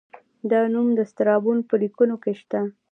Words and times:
دا 0.51 0.61
نوم 0.73 0.87
د 0.97 1.01
سترابون 1.11 1.57
په 1.69 1.73
لیکنو 1.81 2.15
کې 2.23 2.33
شته 2.39 2.59